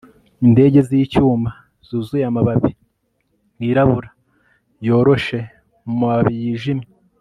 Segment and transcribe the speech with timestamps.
[0.45, 1.49] indege z'icyuma
[1.87, 2.71] yuzuye amababi
[3.61, 4.09] yirabura
[4.85, 5.39] yoroshe
[5.85, 6.87] mumababi yijimye